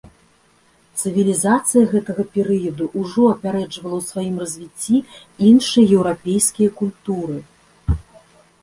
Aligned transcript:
Цывілізацыя 1.01 1.83
гэтага 1.91 2.25
перыяду 2.37 2.87
ўжо 3.03 3.27
апярэджвала 3.35 3.95
ў 4.01 4.07
сваім 4.09 4.35
развіцці 4.45 4.97
іншыя 5.51 5.85
еўрапейскія 5.99 6.69
культуры. 6.83 7.37